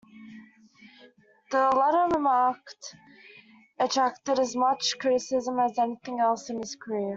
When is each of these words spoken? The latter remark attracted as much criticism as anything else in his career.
The 1.51 1.59
latter 1.75 2.15
remark 2.15 2.57
attracted 3.77 4.39
as 4.39 4.55
much 4.55 4.97
criticism 4.97 5.59
as 5.59 5.77
anything 5.77 6.19
else 6.19 6.49
in 6.49 6.57
his 6.57 6.75
career. 6.75 7.09